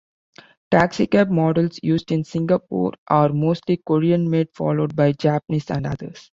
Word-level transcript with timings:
Taxicab 0.71 1.29
models 1.29 1.79
used 1.83 2.11
in 2.11 2.23
Singapore 2.23 2.93
are 3.07 3.29
mostly 3.29 3.77
Korean-made, 3.85 4.47
followed 4.55 4.95
by 4.95 5.11
Japanese 5.11 5.69
and 5.69 5.85
others. 5.85 6.27